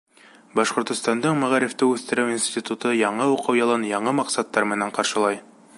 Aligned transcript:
Башҡортостандың 0.59 1.37
Мәғарифты 1.43 1.89
үҫтереү 1.97 2.33
институты 2.37 2.97
яңы 3.01 3.29
уҡыу 3.35 3.61
йылын 3.61 3.87
яңы 3.93 4.19
маҡсаттар 4.23 4.71
менән 4.75 4.97
ҡаршылай. 4.99 5.43